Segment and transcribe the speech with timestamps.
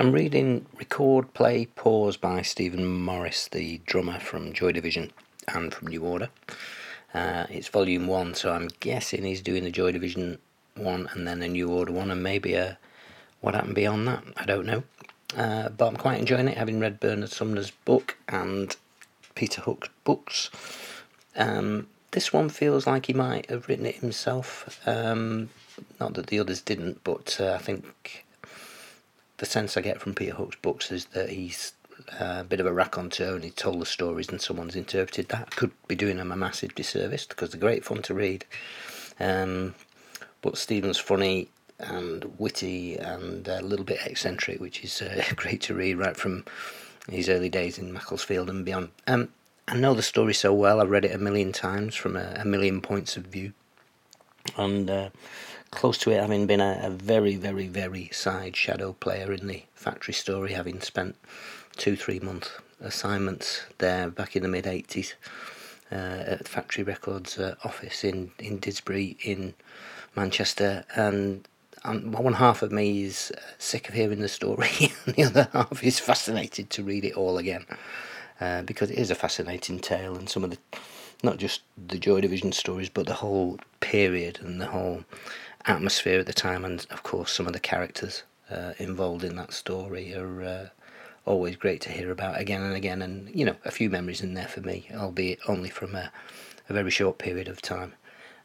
[0.00, 5.10] I'm reading Record, Play, Pause by Stephen Morris, the drummer from Joy Division
[5.52, 6.28] and from New Order.
[7.12, 10.38] Uh, it's volume one, so I'm guessing he's doing the Joy Division
[10.76, 12.78] one and then a New Order one, and maybe a
[13.40, 14.22] what happened beyond that.
[14.36, 14.84] I don't know.
[15.36, 18.76] Uh, but I'm quite enjoying it, having read Bernard Sumner's book and
[19.34, 20.48] Peter Hook's books.
[21.34, 24.80] Um, this one feels like he might have written it himself.
[24.86, 25.50] Um,
[25.98, 28.26] not that the others didn't, but uh, I think
[29.38, 31.72] the sense I get from Peter Hook's books is that he's
[32.20, 35.56] uh, a bit of a raconteur and he told the stories and someone's interpreted that.
[35.56, 38.44] Could be doing him a massive disservice because they're great fun to read.
[39.18, 39.74] Um,
[40.42, 41.48] but Stephen's funny
[41.80, 46.44] and witty and a little bit eccentric, which is uh, great to read right from
[47.08, 48.90] his early days in Macclesfield and beyond.
[49.06, 49.28] Um,
[49.66, 50.80] I know the story so well.
[50.80, 53.52] I've read it a million times from a, a million points of view,
[54.58, 55.10] and uh,
[55.70, 59.62] close to it, having been a, a, very, very, very side shadow player in the
[59.74, 61.16] factory story, having spent
[61.76, 65.14] two, three month assignments there back in the mid 80s
[65.90, 69.54] uh, at Factory Records uh, office in, in Didsbury in
[70.14, 70.84] Manchester.
[70.94, 71.46] And
[71.84, 74.68] um, one half of me is uh, sick of hearing the story,
[75.06, 77.64] and the other half is fascinated to read it all again.
[78.40, 80.58] Uh, because it is a fascinating tale, and some of the,
[81.22, 85.04] not just the Joy Division stories, but the whole period and the whole
[85.66, 89.52] atmosphere at the time, and of course some of the characters uh, involved in that
[89.52, 90.68] story are uh,
[91.24, 93.02] always great to hear about again and again.
[93.02, 96.10] And you know, a few memories in there for me, albeit only from a,
[96.68, 97.94] a very short period of time.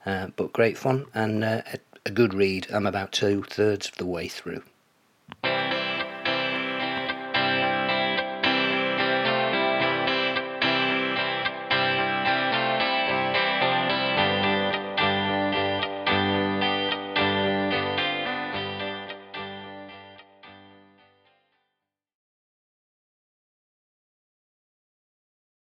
[0.06, 2.68] Uh, but great fun and uh, a, a good read.
[2.72, 4.64] I'm about two thirds of the way through.